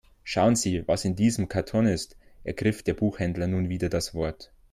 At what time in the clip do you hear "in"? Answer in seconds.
1.05-1.15